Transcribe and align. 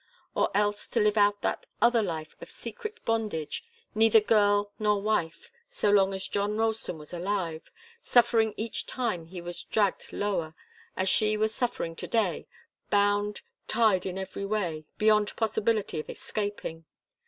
Or 0.33 0.49
else 0.57 0.87
to 0.87 0.99
live 0.99 1.15
out 1.15 1.43
that 1.43 1.67
other 1.79 2.01
life 2.01 2.35
of 2.41 2.49
secret 2.49 3.05
bondage, 3.05 3.63
neither 3.93 4.19
girl 4.19 4.71
nor 4.79 4.99
wife, 4.99 5.51
so 5.69 5.91
long 5.91 6.11
as 6.15 6.27
John 6.27 6.57
Ralston 6.57 6.97
was 6.97 7.13
alive, 7.13 7.69
suffering 8.03 8.55
each 8.57 8.87
time 8.87 9.27
he 9.27 9.41
was 9.41 9.61
dragged 9.61 10.11
lower, 10.11 10.55
as 10.97 11.07
she 11.07 11.37
was 11.37 11.53
suffering 11.53 11.95
to 11.97 12.07
day, 12.07 12.47
bound, 12.89 13.41
tied 13.67 14.07
in 14.07 14.17
every 14.17 14.43
way, 14.43 14.85
beyond 14.97 15.35
possibility 15.35 15.99
of 15.99 16.09
escaping. 16.09 16.85